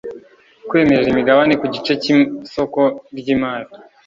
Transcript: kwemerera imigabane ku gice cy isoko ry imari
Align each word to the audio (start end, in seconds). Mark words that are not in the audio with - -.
kwemerera 0.67 1.09
imigabane 1.11 1.53
ku 1.59 1.65
gice 1.73 1.93
cy 2.01 2.07
isoko 2.43 2.79
ry 3.17 3.27
imari 3.35 3.67